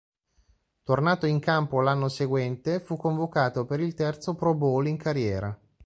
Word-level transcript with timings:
Tornato 0.81 1.27
in 1.27 1.39
campo 1.39 1.79
l'anno 1.79 2.09
seguente, 2.09 2.79
fu 2.79 2.97
convocato 2.97 3.65
per 3.67 3.79
il 3.79 3.93
terzo 3.93 4.33
Pro 4.33 4.55
Bowl 4.55 4.87
in 4.87 4.97
carriera. 4.97 5.55